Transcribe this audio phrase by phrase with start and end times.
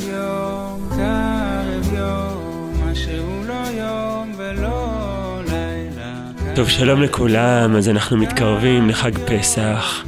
[0.00, 6.32] יום, קרב יום, מה שהוא לא יום ולא לילה.
[6.56, 10.04] טוב, שלום לכולם, אז אנחנו מתקרבים לחג פסח.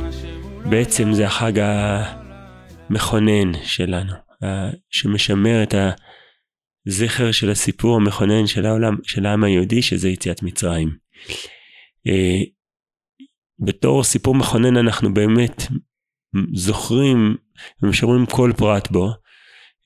[0.71, 1.53] בעצם זה החג
[2.91, 4.13] המכונן שלנו,
[4.91, 5.75] שמשמר את
[6.87, 10.97] הזכר של הסיפור המכונן של העולם, של העם היהודי, שזה יציאת מצרים.
[12.07, 12.41] אה,
[13.59, 15.63] בתור סיפור מכונן אנחנו באמת
[16.55, 17.37] זוכרים
[17.83, 19.11] ומשמרים כל פרט בו.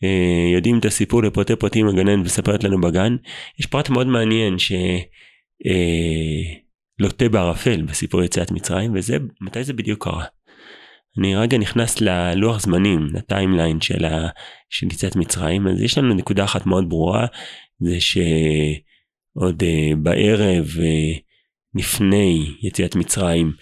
[0.05, 3.17] אה, יודעים את הסיפור לפרטי פרטים הגנן מספרת לנו בגן.
[3.59, 4.57] יש פרט מאוד מעניין
[6.99, 10.25] שלוטה אה, בערפל בסיפור יציאת מצרים וזה מתי זה בדיוק קרה.
[11.19, 14.29] אני רגע נכנס ללוח זמנים, לטיימליין של, ה,
[14.71, 17.27] של יציאת מצרים, אז יש לנו נקודה אחת מאוד ברורה,
[17.81, 20.67] זה שעוד uh, בערב
[21.75, 23.53] לפני יציאת מצרים,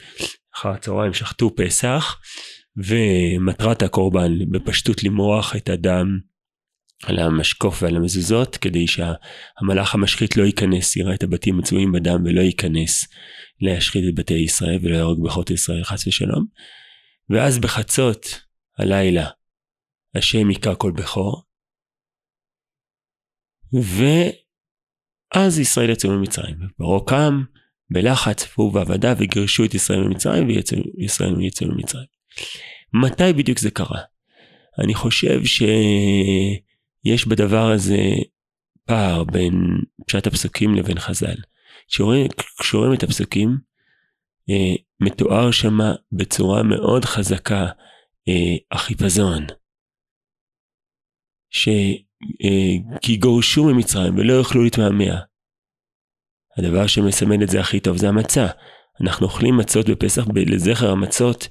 [0.54, 2.20] אחר הצהריים שחטו פסח,
[2.76, 6.18] ומטרת הקורבן בפשטות למרוח את הדם
[7.02, 12.40] על המשקוף ועל המזוזות כדי שהמלאך המשחית לא ייכנס, יראה את הבתים מצויים בדם ולא
[12.40, 13.08] ייכנס
[13.60, 16.46] להשחית את בתי ישראל ולא יהרוג בכות ישראל חס ושלום.
[17.30, 18.40] ואז בחצות
[18.78, 19.28] הלילה
[20.14, 21.42] השם היכה כל בכור
[23.72, 26.56] ואז ישראל יצאו ממצרים.
[26.76, 27.42] פרעה קם
[27.90, 32.06] בלחץ והוא בעבדה וגירשו את ישראל ממצרים וישראל יצאו ממצרים.
[32.94, 34.00] מתי בדיוק זה קרה?
[34.84, 35.44] אני חושב
[37.06, 37.98] שיש בדבר הזה
[38.84, 39.54] פער בין
[40.06, 41.36] פשט הפסוקים לבין חז"ל.
[42.58, 43.58] כשרואים את הפסוקים,
[44.50, 47.66] אה, מתואר שמה בצורה מאוד חזקה
[48.28, 49.46] אה, החיפזון.
[51.50, 51.68] ש...
[52.44, 55.20] אה, כי גורשו ממצרים ולא יוכלו להתמהמה.
[56.58, 58.46] הדבר שמסמן את זה הכי טוב זה המצה.
[59.00, 61.48] אנחנו אוכלים מצות בפסח לזכר המצות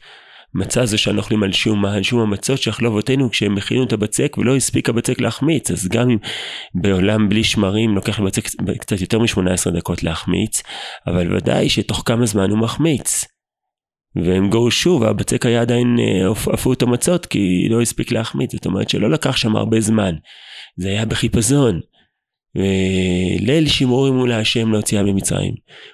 [0.53, 4.36] מצה זה שאנחנו אוכלים על שום, על שום המצות שאכלו אבותינו כשהם הכינו את הבצק
[4.38, 6.17] ולא הספיק הבצק להחמיץ אז גם אם
[6.75, 8.47] בעולם בלי שמרים לוקח לבצק
[8.80, 10.61] קצת יותר מ-18 דקות להחמיץ
[11.08, 13.26] אבל ודאי שתוך כמה זמן הוא מחמיץ.
[14.15, 15.98] והם גורשו והבצק היה עדיין
[16.54, 20.15] עפו אה, את המצות כי לא הספיק להחמיץ זאת אומרת שלא לקח שם הרבה זמן
[20.77, 21.80] זה היה בחיפזון.
[23.39, 25.54] ליל שימורים מול השם להוציאה ממצרים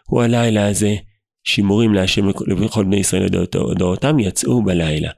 [0.10, 0.96] הוא הלילה הזה
[1.46, 3.24] שימורים להשם לכל בני ישראל
[3.72, 5.12] לדורותם יצאו בלילה.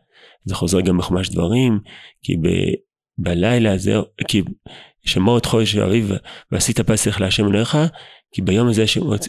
[0.43, 1.79] זה חוזר גם בחומש דברים,
[2.23, 2.47] כי ב,
[3.17, 3.93] בלילה הזה,
[4.27, 4.41] כי
[5.05, 6.11] שמור את חודש האביב
[6.51, 7.77] ועשית פסח להשם אלוהיך,
[8.31, 8.83] כי ביום הזה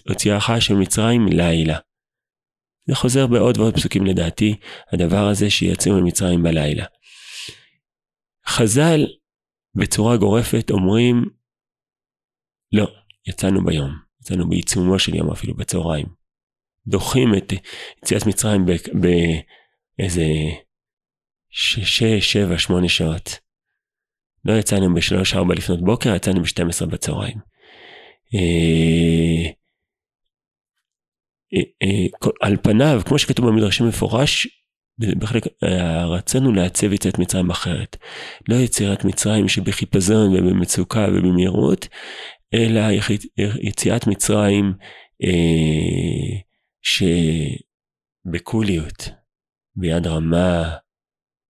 [0.08, 1.78] הוציאך השם מצרים לילה.
[2.88, 4.56] זה חוזר בעוד ועוד פסוקים לדעתי,
[4.92, 6.84] הדבר הזה שיצאו ממצרים בלילה.
[8.46, 9.06] חז"ל
[9.74, 11.24] בצורה גורפת אומרים,
[12.72, 12.86] לא,
[13.28, 16.17] יצאנו ביום, יצאנו בעיצומו של יום אפילו בצהריים.
[16.88, 17.52] דוחים את
[18.02, 18.66] יציאת מצרים
[19.98, 20.24] באיזה
[21.50, 23.38] שש, שבע, שמונה שעות.
[24.44, 27.36] לא יצאנו בשלוש, ארבע לפנות בוקר, יצאנו בשתים עשרה בצהריים.
[28.34, 29.50] אה,
[31.54, 34.48] אה, אה, על פניו, כמו שכתוב במדרשים מפורש,
[34.98, 37.96] בחלק, הרצון הוא לעצב יציאת מצרים אחרת.
[38.48, 41.88] לא יצירת מצרים שבחיפזון ובמצוקה ובמהירות,
[42.54, 42.80] אלא
[43.62, 44.72] יציאת מצרים
[45.24, 46.38] אה,
[48.24, 49.08] שבקוליות,
[49.76, 50.76] ביד רמה,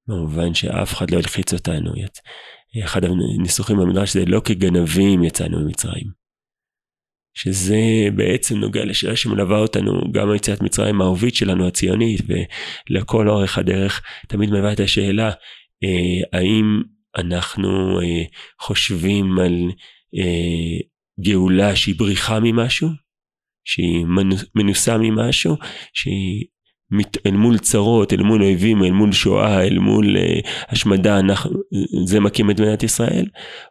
[0.09, 1.93] במובן שאף אחד לא הלחיץ אותנו.
[2.85, 6.19] אחד הניסוחים במדרש זה לא כגנבים יצאנו ממצרים.
[7.35, 12.21] שזה בעצם נוגע לשאלה שמלווה אותנו גם היציאת מצרים הערבית שלנו הציונית
[12.91, 15.31] ולכל אורך הדרך תמיד מלווה את השאלה
[15.85, 16.83] אה, האם
[17.17, 18.25] אנחנו אה,
[18.61, 19.71] חושבים על
[20.19, 20.79] אה,
[21.21, 22.89] גאולה שהיא בריחה ממשהו
[23.69, 24.07] שהיא
[24.55, 25.57] מנוסה ממשהו,
[25.93, 26.45] שהיא
[26.91, 31.51] מת, אל מול צרות, אל מול אויבים, אל מול שואה, אל מול uh, השמדה, אנחנו,
[32.05, 33.27] זה מקים את מדינת ישראל,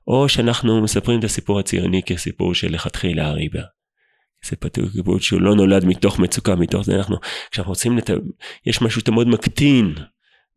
[0.07, 3.61] או שאנחנו מספרים את הסיפור הציוני כסיפור של לכתחילה הריבה.
[4.45, 7.17] סיפור שהוא לא נולד מתוך מצוקה, מתוך זה אנחנו,
[7.51, 8.09] כשאנחנו רוצים, לת...
[8.65, 9.93] יש משהו תמוד מקטין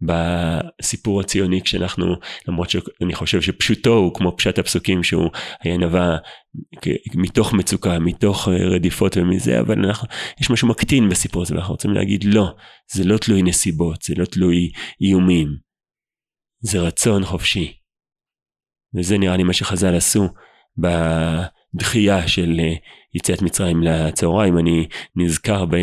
[0.03, 2.15] בסיפור הציוני כשאנחנו
[2.49, 5.31] למרות שאני חושב שפשוטו הוא כמו פשט הפסוקים שהוא
[5.62, 6.17] היה נבע
[7.14, 10.08] מתוך מצוקה מתוך רדיפות ומזה אבל אנחנו
[10.41, 12.55] יש משהו מקטין בסיפור הזה ואנחנו רוצים להגיד לא
[12.93, 14.70] זה לא תלוי נסיבות זה לא תלוי
[15.00, 15.70] איומים
[16.61, 17.73] זה רצון חופשי.
[18.94, 20.29] וזה נראה לי מה שחז"ל עשו
[20.79, 22.61] בדחייה של
[23.14, 25.76] יציאת מצרים לצהריים אני נזכר ב...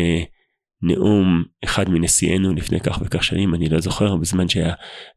[0.82, 4.74] נאום אחד מנשיאנו לפני כך וכך שנים, אני לא זוכר, בזמן שהיה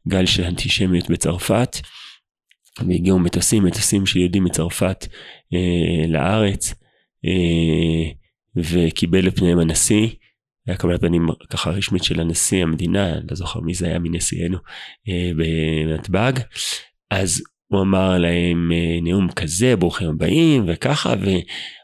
[0.08, 1.76] גל של אנטישמיות בצרפת,
[2.86, 5.06] והגיעו מטוסים, מטוסים של יהודים מצרפת
[5.54, 6.74] אה, לארץ,
[7.24, 8.12] אה,
[8.56, 10.08] וקיבל לפניהם הנשיא,
[10.66, 14.58] היה קבלת פנים ככה רשמית של הנשיא המדינה, לא זוכר מי זה היה מנשיאנו,
[15.08, 16.32] אה, בנתב"ג,
[17.10, 17.42] אז
[17.72, 21.14] הוא אמר להם אה, נאום כזה, ברוכים הבאים וככה,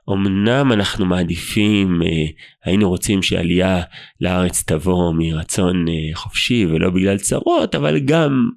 [0.07, 2.27] ואומנם אנחנו מעדיפים, אה,
[2.65, 3.83] היינו רוצים שעלייה
[4.21, 8.49] לארץ תבוא מרצון אה, חופשי ולא בגלל צרות, אבל גם,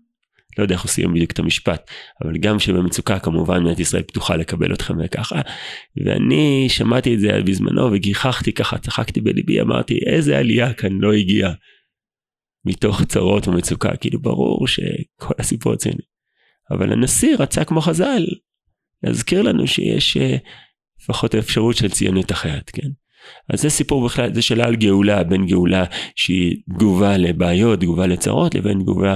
[0.58, 1.92] לא יודע איך עושים בדיוק את המשפט,
[2.24, 5.42] אבל גם שבמצוקה כמובן מדינת ישראל פתוחה לקבל אתכם וככה.
[6.06, 11.54] ואני שמעתי את זה בזמנו וגיחכתי ככה, צחקתי בליבי, אמרתי איזה עלייה כאן לא הגיעה.
[12.66, 16.11] מתוך צרות ומצוקה, כאילו ברור שכל הסיפור אצלנו.
[16.72, 18.26] אבל הנשיא רצה כמו חז"ל,
[19.04, 20.22] להזכיר לנו שיש uh,
[21.02, 22.88] לפחות האפשרות של ציונות אחרת, כן?
[23.54, 25.84] אז זה סיפור בכלל, זה שאלה על גאולה, בין גאולה
[26.16, 29.16] שהיא תגובה לבעיות, תגובה לצרות, לבין תגובה...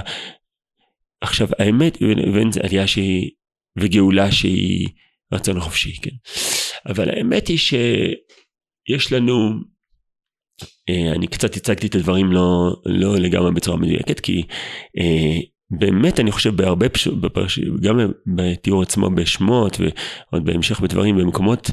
[1.22, 3.32] עכשיו האמת, לבין עלייה שהיא,
[3.80, 4.88] וגאולה שהיא
[5.34, 6.16] רצון חופשי, כן?
[6.90, 9.50] אבל האמת היא שיש לנו,
[10.90, 14.44] אה, אני קצת הצגתי את הדברים לא, לא לגמרי בצורה מדויקת, כי
[14.98, 15.40] אה,
[15.70, 17.08] באמת אני חושב בהרבה פש...
[17.08, 17.60] בפרש...
[17.60, 18.00] גם
[18.36, 21.72] בתיאור עצמו בשמות ועוד בהמשך בדברים במקומות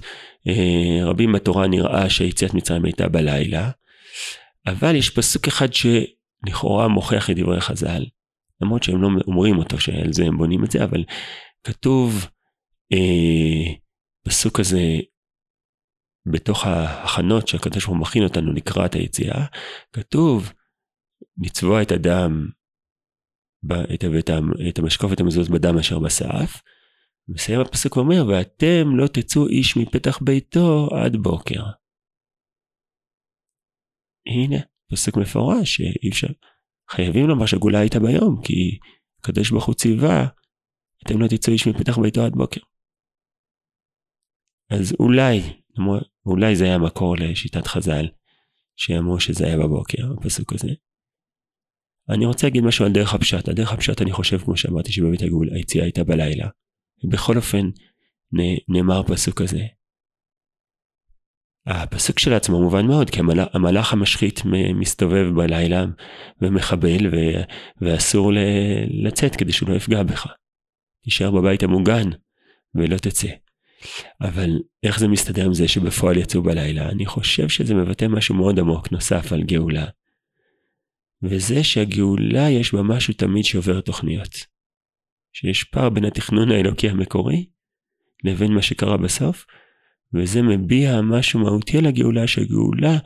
[0.48, 3.70] אה, רבים בתורה נראה שיציאת מצרים הייתה בלילה
[4.66, 8.04] אבל יש פסוק אחד שלכאורה מוכיח את דברי חז"ל
[8.60, 11.04] למרות שהם לא אומרים אותו שעל זה הם בונים את זה אבל
[11.64, 12.26] כתוב
[12.92, 13.72] אה,
[14.24, 14.82] פסוק הזה
[16.26, 19.44] בתוך ההכנות שהקדוש ברוך הוא מכין אותנו לקראת היציאה
[19.92, 20.52] כתוב
[21.42, 22.46] לצבוע את הדם
[23.94, 24.30] את, את,
[24.68, 26.62] את המשקוף את המזוז בדם אשר בסף.
[27.28, 31.62] מסיים הפסוק ואומר ואתם לא תצאו איש מפתח ביתו עד בוקר.
[34.26, 34.56] הנה
[34.90, 36.28] פסוק מפורש שאי אפשר
[36.90, 38.78] חייבים לומר שהגאולה הייתה ביום כי
[39.18, 40.26] הקדוש ברוך הוא ציווה
[41.06, 42.60] אתם לא תצאו איש מפתח ביתו עד בוקר.
[44.70, 45.40] אז אולי
[46.26, 48.06] אולי זה היה מקור לשיטת חז"ל
[48.76, 50.68] שאמרו שזה היה בבוקר הפסוק הזה
[52.12, 53.48] אני רוצה להגיד משהו על דרך הפשט.
[53.48, 56.48] על דרך הפשט אני חושב, כמו שאמרתי, שבאמת הגאול, היציאה הייתה בלילה.
[57.04, 57.70] בכל אופן,
[58.68, 59.60] נאמר פסוק כזה.
[61.66, 64.40] הפסוק שלעצמו מובן מאוד, כי המלאך, המלאך המשחית
[64.74, 65.84] מסתובב בלילה
[66.40, 67.16] ומחבל ו,
[67.80, 68.38] ואסור ל,
[69.06, 70.26] לצאת כדי שהוא לא יפגע בך.
[71.04, 72.10] תישאר בבית המוגן
[72.74, 73.28] ולא תצא.
[74.20, 74.50] אבל
[74.82, 76.88] איך זה מסתדר עם זה שבפועל יצאו בלילה?
[76.88, 79.86] אני חושב שזה מבטא משהו מאוד עמוק נוסף על גאולה.
[81.22, 84.46] וזה שהגאולה יש בה משהו תמיד שעובר תוכניות.
[85.32, 87.46] שיש פער בין התכנון האלוקי המקורי
[88.24, 89.46] לבין מה שקרה בסוף,
[90.14, 92.98] וזה מביע משהו מהותי על הגאולה, שהגאולה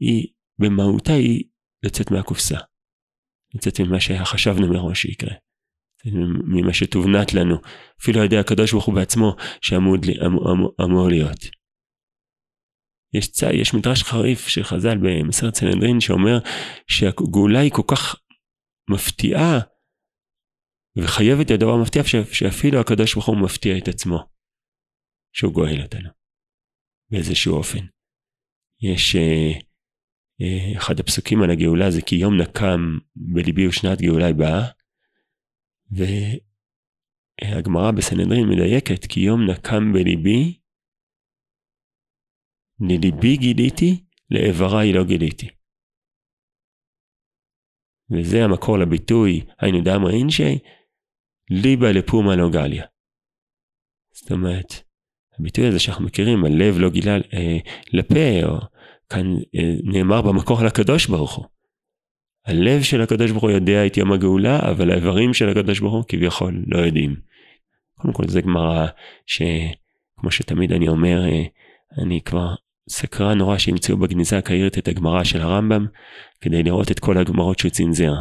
[0.00, 0.26] היא,
[0.58, 1.44] במהותה היא
[1.82, 2.58] לצאת מהקופסה.
[3.54, 5.34] לצאת ממה שחשבנו מראש שיקרה.
[6.44, 7.56] ממה שתובנת לנו,
[8.00, 11.53] אפילו על ידי הקדוש ברוך הוא בעצמו שאמור להיות.
[13.14, 16.38] יש צי, יש מדרש חריף של חז"ל במסרת סנהדרין שאומר
[16.86, 18.16] שהגאולה היא כל כך
[18.90, 19.60] מפתיעה
[20.98, 22.02] וחייבת להיות דבר מפתיע
[22.32, 24.18] שאפילו הקדוש ברוך הוא מפתיע את עצמו
[25.32, 26.08] שהוא גואל אותנו
[27.10, 27.86] באיזשהו אופן.
[28.82, 29.52] יש אה,
[30.40, 34.66] אה, אחד הפסוקים על הגאולה זה כי יום נקם בליבי ושנת גאולה באה
[37.40, 40.58] והגמרא בסנהדרין מדייקת כי יום נקם בליבי
[42.80, 45.48] לליבי גיליתי, לאיבריי לא גיליתי.
[48.10, 50.58] וזה המקור לביטוי היינו דמרי אינשי,
[51.50, 52.84] ליבה לפומה לא גליה.
[54.12, 54.74] זאת אומרת,
[55.38, 57.58] הביטוי הזה שאנחנו מכירים, הלב לא גילה אה,
[57.92, 58.58] לפה, או
[59.08, 61.44] כאן אה, נאמר במקור על הקדוש ברוך הוא.
[62.46, 66.04] הלב של הקדוש ברוך הוא יודע את יום הגאולה, אבל האיברים של הקדוש ברוך הוא
[66.08, 67.16] כביכול לא יודעים.
[67.94, 68.86] קודם כל זה גמרא
[69.26, 71.44] שכמו שתמיד אני אומר, אה,
[72.02, 72.54] אני כבר
[72.88, 75.86] סקרן נורא שימצאו בגניזה הקהירית את הגמרא של הרמב"ם
[76.40, 78.12] כדי לראות את כל הגמרות שהוא צנזר.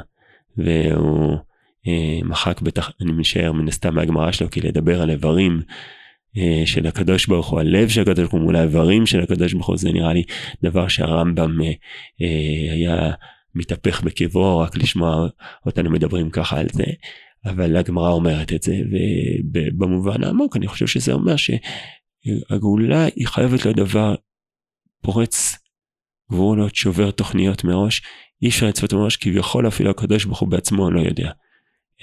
[0.57, 1.37] והוא
[1.87, 5.61] אה, מחק בטח, אני משער מן הסתם מהגמרא שלו כי לדבר על איברים
[6.37, 9.67] אה, של הקדוש ברוך הוא, הלב של הקדוש ברוך הוא מול האיברים של הקדוש ברוך
[9.67, 10.23] הוא זה נראה לי
[10.63, 11.71] דבר שהרמב"ם אה,
[12.21, 13.11] אה, היה
[13.55, 15.27] מתהפך בקברו רק לשמוע
[15.65, 16.83] אותנו מדברים ככה על זה.
[17.45, 18.75] אבל הגמרא אומרת את זה
[19.53, 24.15] ובמובן העמוק אני חושב שזה אומר שהגאולה היא חייבת להיות דבר
[25.03, 25.55] פורץ
[26.31, 28.01] גבולות, שובר תוכניות מראש,
[28.41, 31.31] אי אפשר לצפות מראש, כביכול אפילו הקדוש ברוך הוא בעצמו לא יודע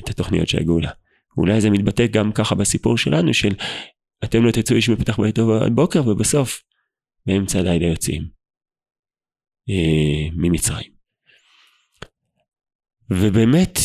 [0.01, 0.91] את התוכניות של הגאולה.
[1.37, 3.55] אולי זה מתבטא גם ככה בסיפור שלנו של
[4.25, 6.63] אתם לא תצאו איש מפתח ביתו בבוקר ובסוף
[7.27, 8.29] באמצע הלילה יוצאים
[9.69, 10.93] אה, ממצרים.
[13.11, 13.79] ובאמת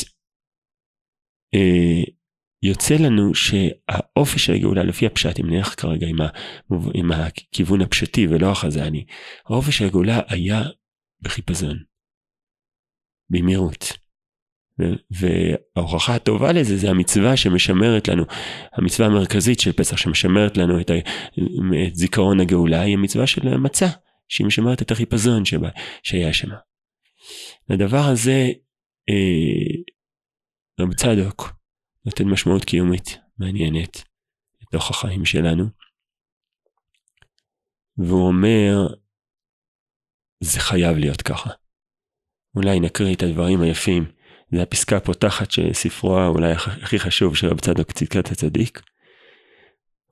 [1.54, 2.04] אה,
[2.64, 6.28] יוצא לנו שהאופי של הגאולה לפי הפשט אם נלך כרגע עם, ה,
[6.94, 9.06] עם הכיוון הפשטי ולא החזני
[9.46, 10.62] האופי של הגאולה היה
[11.22, 11.78] בחיפזון
[13.30, 13.98] במהירות
[15.12, 18.24] וההוכחה הטובה לזה זה המצווה שמשמרת לנו,
[18.74, 20.94] המצווה המרכזית של פסח שמשמרת לנו את, ה,
[21.88, 23.88] את זיכרון הגאולה היא המצווה של המצה,
[24.28, 25.70] שהיא משמרת את החיפזון שבה,
[26.04, 26.50] שהיה שם.
[27.70, 28.48] לדבר הזה
[29.10, 29.82] אה,
[30.80, 31.65] רב צדוק
[32.06, 34.04] נותן משמעות קיומית מעניינת
[34.62, 35.66] לתוך החיים שלנו.
[37.98, 38.88] והוא אומר,
[40.40, 41.50] זה חייב להיות ככה.
[42.56, 44.12] אולי נקריא את הדברים היפים.
[44.52, 48.82] זה הפסקה הפותחת של ספרו אולי הכי חשוב של רב צדוק צדקת הצדיק.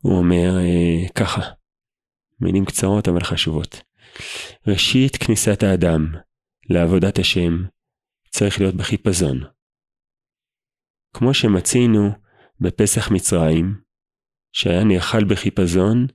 [0.01, 1.41] הוא אומר אה, ככה,
[2.39, 3.81] מילים קצרות אבל חשובות.
[4.67, 6.07] ראשית כניסת האדם
[6.69, 7.63] לעבודת השם
[8.29, 9.43] צריך להיות בחיפזון.
[11.13, 12.09] כמו שמצינו
[12.59, 13.81] בפסח מצרים,
[14.51, 16.07] שהיה נאכל בחיפזון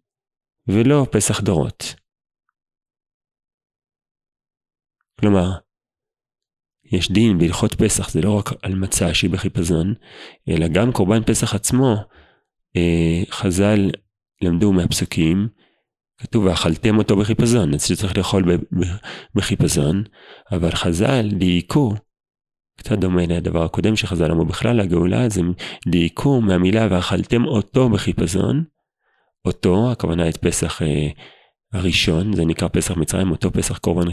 [0.67, 1.95] ולא פסח דורות.
[5.21, 5.50] כלומר,
[6.93, 9.95] יש דין בהלכות פסח, זה לא רק על מצה שהיא בחיפזון,
[10.49, 11.97] אלא גם קורבן פסח עצמו,
[12.76, 13.90] אה, חז"ל
[14.43, 15.49] למדו מהפסוקים,
[16.19, 18.45] כתוב ואכלתם אותו בחיפזון, אז שצריך לאכול
[19.35, 20.05] בחיפזון,
[20.52, 21.95] אבל חז"ל דייקו,
[22.79, 25.53] קצת דומה לדבר הקודם שחז"ל אמרו בכלל, הגאולה, אז הם
[25.89, 28.65] דייקו מהמילה ואכלתם אותו בחיפזון,
[29.45, 31.09] אותו, הכוונה את פסח אה,
[31.73, 34.07] הראשון, זה נקרא פסח מצרים, אותו פסח קורבן,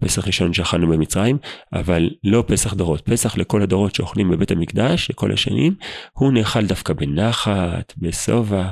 [0.00, 1.38] פסח ראשון שאכלנו במצרים,
[1.72, 3.00] אבל לא פסח דורות.
[3.00, 5.74] פסח לכל הדורות שאוכלים בבית המקדש, לכל השנים,
[6.12, 8.68] הוא נאכל דווקא בנחת, בשובע,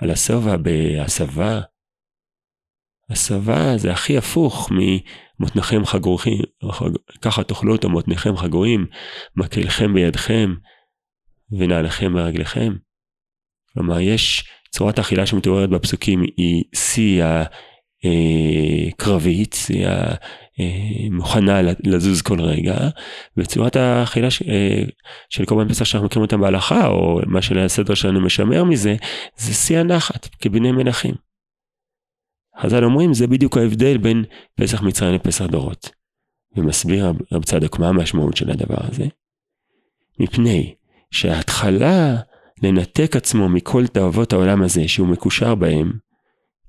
[0.00, 1.60] על השובע, בהסבה.
[3.10, 4.70] הסבה זה הכי הפוך
[5.40, 6.38] ממותניכם חגורים,
[7.22, 8.86] ככה תאכלו אותו מותניכם חגורים,
[9.36, 10.54] מקלכם בידכם
[11.58, 12.72] ונעליכם ברגליכם.
[13.72, 17.24] כלומר, יש צורת האכילה שמתוארת בפסוקים היא שיא
[18.92, 19.88] הקרבית, שיא
[21.10, 22.76] המוכנה לזוז כל רגע,
[23.36, 24.84] וצורת האכילה אה,
[25.30, 28.96] של קורבן פסח שאנחנו מכירים אותה בהלכה, או מה שלסדר שלנו משמר מזה,
[29.36, 31.14] זה שיא הנחת, כבני מלכים.
[32.60, 35.90] חז"ל אומרים, זה בדיוק ההבדל בין פסח מצרים לפסח דורות.
[36.56, 39.04] ומסביר רב צדוק מה המשמעות של הדבר הזה.
[40.20, 40.74] מפני
[41.10, 42.16] שההתחלה
[42.62, 45.92] לנתק עצמו מכל תאוות העולם הזה שהוא מקושר בהם,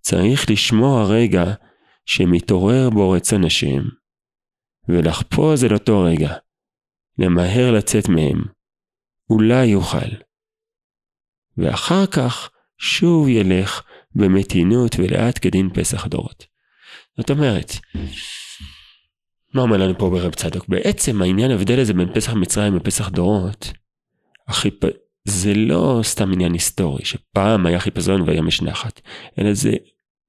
[0.02, 1.44] צריך לשמוע רגע
[2.06, 3.82] שמתעורר בו רצון השם,
[4.90, 6.34] ולחפוז אל אותו רגע,
[7.18, 8.44] למהר לצאת מהם,
[9.30, 10.10] אולי יוכל.
[11.58, 13.84] ואחר כך שוב ילך
[14.16, 16.46] במתינות ולאט כדין פסח דורות.
[17.18, 17.72] זאת אומרת,
[19.54, 20.68] מה אומר לנו פה ברב צדוק?
[20.68, 23.74] בעצם העניין ההבדל הזה בין פסח מצרים ופסח דורות,
[24.48, 24.84] החיפ...
[25.28, 29.02] זה לא סתם עניין היסטורי, שפעם היה חיפזון והיום יש נחת,
[29.40, 29.72] אלא זה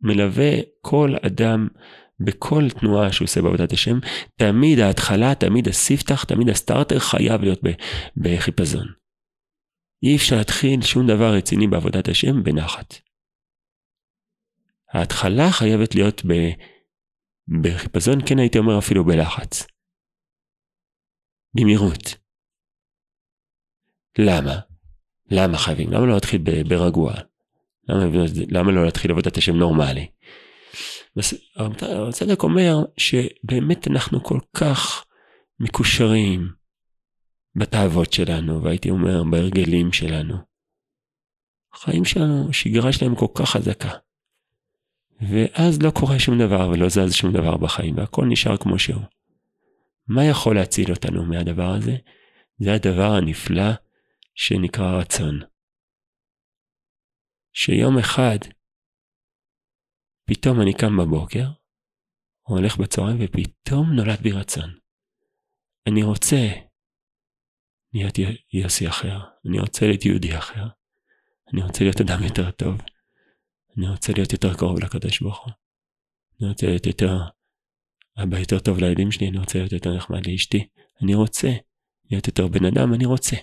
[0.01, 1.69] מלווה כל אדם
[2.21, 3.99] בכל תנועה שהוא עושה בעבודת השם,
[4.37, 7.61] תמיד ההתחלה, תמיד הספתח, תמיד הסטארטר חייב להיות
[8.17, 8.87] בחיפזון.
[10.03, 12.95] אי אפשר להתחיל שום דבר רציני בעבודת השם בנחת.
[14.93, 16.33] ההתחלה חייבת להיות ב...
[17.63, 19.67] בחיפזון, כן הייתי אומר אפילו בלחץ.
[21.55, 22.17] במהירות.
[24.19, 24.59] למה?
[25.31, 25.93] למה חייבים?
[25.93, 27.15] למה לא להתחיל ברגוע?
[27.89, 28.05] למה,
[28.51, 30.07] למה לא להתחיל עבודת השם נורמלי?
[32.09, 35.05] הצדק אומר שבאמת אנחנו כל כך
[35.61, 36.49] מקושרים
[37.55, 40.35] בתאוות שלנו, והייתי אומר בהרגלים שלנו.
[41.75, 43.91] החיים שלנו, שגרה שלהם כל כך חזקה.
[45.21, 49.03] ואז לא קורה שום דבר ולא זז שום דבר בחיים, והכל נשאר כמו שהוא.
[50.09, 51.97] מה יכול להציל אותנו מהדבר הזה?
[52.59, 53.71] זה הדבר הנפלא
[54.35, 55.41] שנקרא רצון.
[57.53, 58.39] שיום אחד
[60.25, 61.47] פתאום אני קם בבוקר,
[62.43, 64.75] הולך בצהריים ופתאום נולד בי רצון.
[65.89, 66.49] אני רוצה
[67.93, 68.15] להיות
[68.53, 69.19] יוסי אחר,
[69.49, 70.67] אני רוצה להיות יהודי אחר,
[71.53, 72.81] אני רוצה להיות אדם יותר טוב,
[73.79, 75.53] אני רוצה להיות יותר קרוב לקדוש ברוך הוא,
[76.41, 77.13] אני רוצה להיות יותר
[78.23, 80.69] אבא יותר טוב לילדים שלי, אני רוצה להיות יותר נחמד לאשתי,
[81.03, 81.49] אני רוצה
[82.11, 83.37] להיות יותר בן אדם, אני רוצה.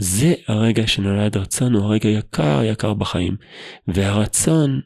[0.00, 3.36] זה הרגע שנולד רצון, הוא הרגע יקר יקר בחיים.
[3.94, 4.80] והרצון,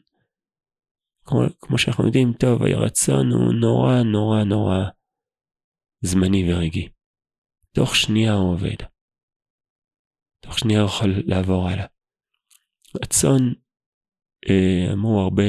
[1.25, 4.89] כמו, כמו שאנחנו יודעים טוב, הרצון הוא נורא נורא נורא
[6.01, 6.89] זמני ורגעי.
[7.75, 8.85] תוך שנייה הוא עובד.
[10.39, 11.85] תוך שנייה הוא יכול לעבור הלאה.
[12.95, 13.53] רצון,
[14.49, 15.43] אה, אמרו הרבה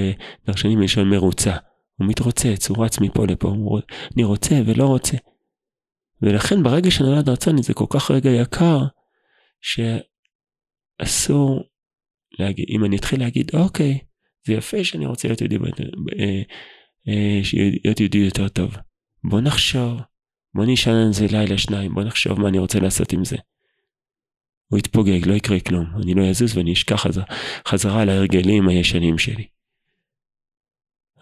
[0.46, 1.56] דרשנים מלשון מרוצה.
[1.98, 3.80] הוא מתרוצץ, הוא רץ מפה לפה, הוא,
[4.14, 5.16] אני רוצה ולא רוצה.
[6.22, 8.78] ולכן ברגע שנולד רצון זה כל כך רגע יקר,
[11.00, 11.62] שאסור
[12.38, 13.98] להגיד, אם אני אתחיל להגיד, אוקיי,
[14.46, 15.56] זה יפה שאני רוצה להיות יהודי,
[16.18, 16.42] אה,
[17.08, 17.40] אה,
[17.84, 18.76] להיות יהודי יותר טוב.
[19.24, 20.00] בוא נחשוב,
[20.54, 23.36] בוא נשאל על זה לילה שניים, בוא נחשוב מה אני רוצה לעשות עם זה.
[24.72, 27.24] הוא יתפוגג, לא יקרה כלום, אני לא אזוז ואני אשכח חזרה,
[27.68, 29.46] חזרה להרגלים הישנים שלי.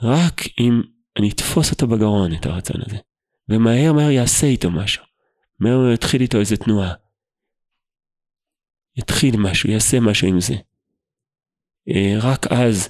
[0.02, 0.82] רק אם
[1.18, 2.96] אני אתפוס אותו בגרון, את הרצון הזה,
[3.48, 5.04] ומהר מהר יעשה איתו משהו.
[5.60, 6.92] מהר מהר יתחיל איתו איזה תנועה.
[8.96, 10.54] יתחיל משהו, יעשה משהו עם זה.
[11.88, 12.88] אה, רק אז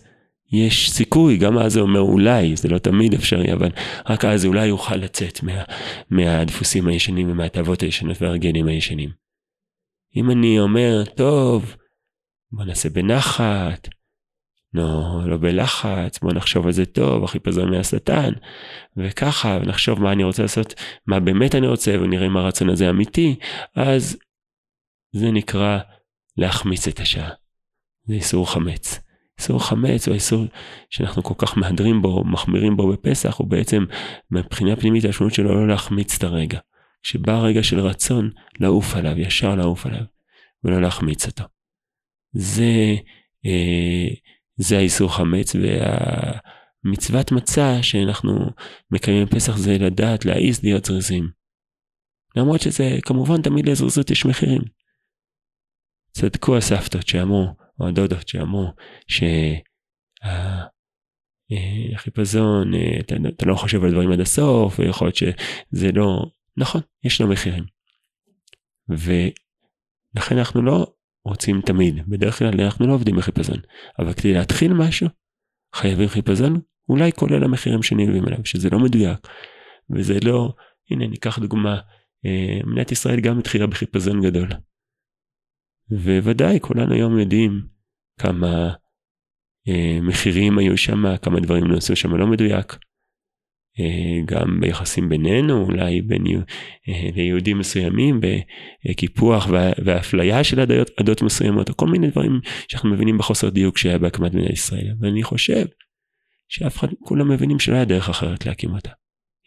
[0.53, 3.71] יש סיכוי, גם אז זה אומר אולי, זה לא תמיד אפשרי, אבל
[4.09, 5.63] רק אז אולי יוכל לצאת מה,
[6.11, 9.30] מהדפוסים הישנים ומהתאוות הישנות והרגלים הישנים.
[10.17, 11.77] אם אני אומר, טוב,
[12.53, 13.89] בוא נעשה בנחת,
[14.75, 18.33] לא, לא בלחץ, בוא נחשוב על זה טוב, החיפזון מהשטן,
[18.97, 20.75] וככה, ונחשוב מה אני רוצה לעשות,
[21.07, 23.39] מה באמת אני רוצה, ונראה אם הרצון הזה אמיתי,
[23.77, 24.19] אז
[25.13, 25.79] זה נקרא
[26.37, 27.31] להחמיץ את השעה.
[28.05, 29.01] זה איסור חמץ.
[29.39, 30.45] איסור חמץ או איסור
[30.91, 33.85] שאנחנו כל כך מהדרים בו, מחמירים בו בפסח, הוא בעצם
[34.31, 36.59] מבחינה פנימית המשמעות שלו לא להחמיץ את הרגע.
[37.03, 38.31] כשבא רגע של רצון,
[38.61, 40.05] לעוף עליו, ישר לעוף עליו,
[40.65, 41.45] ולא להחמיץ אותו.
[42.33, 42.95] זה,
[43.47, 44.09] אה,
[44.57, 45.57] זה האיסור חמץ,
[46.85, 48.51] והמצוות מצה שאנחנו
[48.91, 51.29] מקיימים בפסח זה לדעת, להעיז להיות זריזים.
[52.37, 54.63] למרות שזה, כמובן, תמיד לזריזות יש מחירים.
[56.13, 57.47] צדקו הסבתות שאמרו,
[57.81, 58.67] או הדודות שאמרו,
[61.49, 66.27] שהחיפזון, אה, אתה, אתה לא חושב על דברים עד הסוף, ויכול להיות שזה לא,
[66.57, 67.65] נכון, יש לו מחירים.
[68.89, 73.59] ולכן אנחנו לא רוצים תמיד, בדרך כלל אנחנו לא עובדים בחיפזון,
[73.99, 75.09] אבל כדי להתחיל משהו,
[75.75, 79.19] חייבים חיפזון, אולי כולל המחירים שנלווים אליו, שזה לא מדויק,
[79.91, 80.55] וזה לא,
[80.91, 81.81] הנה ניקח דוגמה,
[82.27, 84.49] אה, מדינת ישראל גם התחילה בחיפזון גדול.
[85.91, 87.67] וודאי כולנו היום יודעים
[88.21, 88.73] כמה
[89.69, 92.77] אה, מחירים היו שם, כמה דברים נעשו שם לא מדויק.
[93.79, 96.25] אה, גם ביחסים בינינו, אולי בין
[96.89, 98.21] אה, ליהודים מסוימים,
[98.85, 99.47] בקיפוח
[99.85, 104.35] ואפליה של עדות, עדות מסוימות, או כל מיני דברים שאנחנו מבינים בחוסר דיוק שהיה בהקמת
[104.35, 104.95] מדינת ישראל.
[105.01, 105.67] ואני חושב
[106.49, 108.91] שאף אחד, כולם מבינים שלא היה דרך אחרת להקים אותה.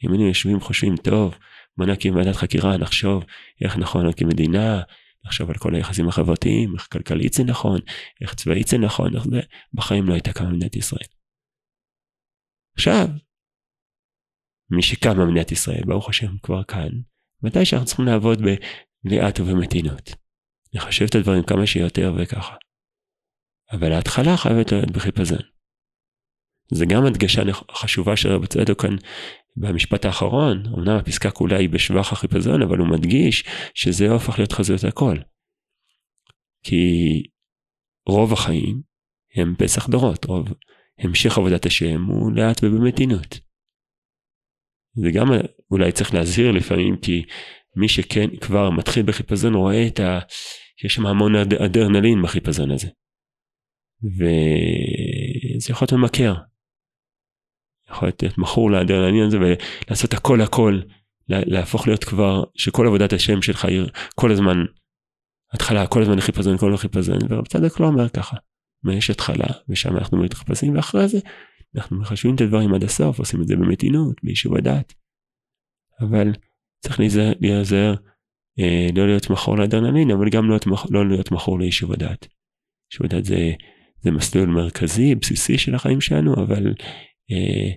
[0.05, 1.35] אם היינו יושבים חושבים, טוב,
[1.77, 3.23] בוא נקים ועדת חקירה, נחשוב
[3.61, 4.81] איך נכון להקים מדינה,
[5.25, 7.79] לחשוב על כל היחסים החברתיים, איך כלכלית זה נכון,
[8.21, 9.39] איך צבאית זה נכון, איך זה,
[9.73, 11.07] בחיים לא הייתה קמה מדינת ישראל.
[12.75, 13.07] עכשיו,
[14.69, 16.89] מי שקם במדינת ישראל, ברוך השם כבר כאן,
[17.43, 18.41] ודאי שאנחנו צריכים לעבוד
[19.03, 20.15] בלאט ובמתינות.
[20.73, 22.55] לחשב את הדברים כמה שיותר וככה.
[23.71, 25.41] אבל ההתחלה חייבת להיות בחיפזון.
[26.71, 28.95] זה גם הדגשה חשובה של רבי צדוק כאן
[29.57, 34.83] במשפט האחרון, אמנם הפסקה כולה היא בשבח החיפזון, אבל הוא מדגיש שזה הופך להיות חזויות
[34.83, 35.17] הכל.
[36.63, 36.83] כי
[38.07, 38.81] רוב החיים
[39.35, 40.47] הם פסח דורות, רוב
[40.99, 43.39] המשך עבודת השם הוא לאט ובמתינות.
[44.95, 45.27] זה גם
[45.71, 47.23] אולי צריך להזהיר לפעמים, כי
[47.75, 50.19] מי שכן כבר מתחיל בחיפזון רואה את ה...
[50.85, 52.87] יש שם המון אדרנלין בחיפזון הזה.
[54.03, 56.33] וזה יכול להיות ממכר.
[57.89, 60.79] יכול להיות מכור לאדרנלין הזה ולעשות הכל הכל,
[61.29, 63.81] להפוך להיות כבר, שכל עבודת השם שלך היא
[64.15, 64.57] כל הזמן,
[65.53, 68.37] התחלה, כל הזמן חיפזון, כל הזמן חיפזון, ורב צדק לא אומר ככה.
[68.91, 71.19] יש התחלה, ושם אנחנו מתחפשים, ואחרי זה
[71.75, 74.93] אנחנו מחשבים את הדברים עד הסוף, עושים את זה במתינות, ביישוב הדת.
[76.01, 76.31] אבל
[76.79, 76.99] צריך
[77.41, 77.95] להיזהר,
[78.59, 80.57] אה, לא להיות מכור לאדרנלין, אבל גם לא,
[80.89, 82.27] לא להיות מכור ליישוב הדת.
[82.91, 83.51] יישוב הדת זה,
[84.01, 86.67] זה מסלול מרכזי, בסיסי של החיים שלנו, אבל
[87.31, 87.71] אה,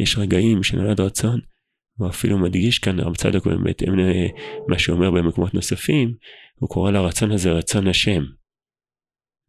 [0.00, 1.40] יש רגעים שנולד רצון,
[1.98, 6.14] הוא אפילו מדגיש כאן, הרב צדוק בהתאם למה שאומר במקומות נוספים,
[6.54, 8.22] הוא קורא לרצון הזה רצון השם.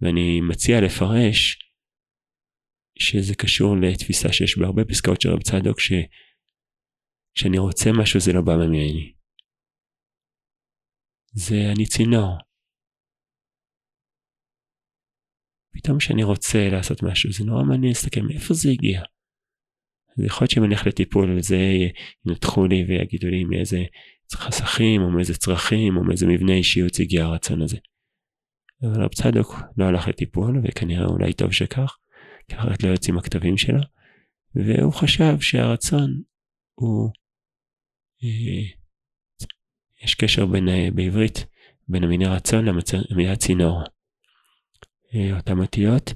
[0.01, 1.62] ואני מציע לפרש
[2.99, 8.55] שזה קשור לתפיסה שיש בהרבה פסקאות של רב צדוק, שכשאני רוצה משהו זה לא בא
[8.55, 9.13] ממני.
[11.33, 12.37] זה אני צינור.
[15.73, 19.01] פתאום כשאני רוצה לעשות משהו זה נורא מעניין להסתכל מאיפה זה הגיע.
[20.17, 21.57] אז יכול להיות שאם אני אלך לטיפול על זה
[22.25, 23.83] ינתחו לי ויגידו לי מאיזה
[24.33, 27.77] חסכים או מאיזה צרכים או מאיזה מבנה אישיות הגיע הרצון הזה.
[28.81, 31.97] אבל רב צדוק לא הלך לטיפול וכנראה אולי טוב שכך.
[32.47, 33.79] כי אחרת לא יוצאים הכתבים שלו,
[34.55, 36.21] והוא חשב שהרצון
[36.75, 37.09] הוא,
[38.23, 38.83] אה,
[40.03, 41.45] יש קשר בין, אה, בעברית
[41.87, 42.65] בין המילה רצון
[43.09, 43.83] למילה צינור.
[45.15, 46.13] אה, אותם אותיות,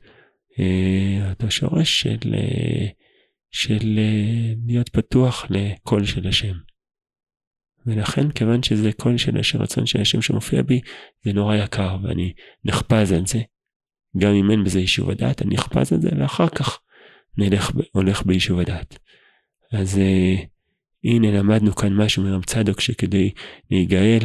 [0.59, 2.87] אה, אותו שורש של, אה,
[3.51, 6.53] של אה, להיות פתוח לקול של השם.
[7.85, 10.81] ולכן כיוון שזה קול של השם, רצון של השם שמופיע בי,
[11.25, 12.33] זה נורא יקר ואני
[12.65, 13.39] נחפז על זה.
[14.17, 16.79] גם אם אין בזה יישוב הדעת, אני אחפז את זה, ואחר כך
[17.37, 18.99] נלך, הולך ביישוב הדעת.
[19.73, 20.35] אז אה,
[21.03, 23.31] הנה למדנו כאן משהו מרם צדוק שכדי
[23.71, 24.19] להיגאל,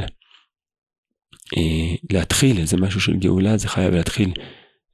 [1.57, 4.33] אה, להתחיל, זה משהו של גאולה, זה חייב להתחיל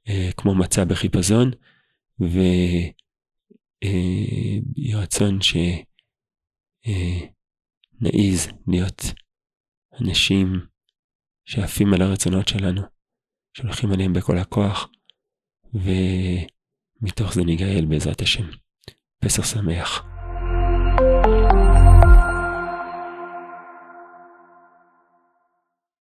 [0.09, 1.51] אה, כמו מצה בחיפזון,
[2.19, 2.93] ויהי
[4.93, 5.67] אה, רצון שנעיז
[8.47, 9.01] אה, להיות
[10.01, 10.59] אנשים
[11.45, 12.81] שעפים על הרצונות שלנו,
[13.53, 14.89] שהולכים עליהם בכל הכוח,
[15.73, 18.45] ומתוך זה ניגאל בעזרת השם.
[19.19, 20.08] פסח שמח.